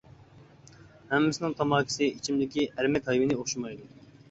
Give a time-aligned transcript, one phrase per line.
[1.11, 3.89] ھەممىسىنىڭ تاماكىسى، ئىچىملىكى، ئەرمەك ھايۋىنى ئوخشىمايدۇ.